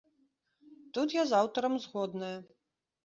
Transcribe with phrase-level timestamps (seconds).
[0.97, 2.35] Тут я з аўтарам згодная.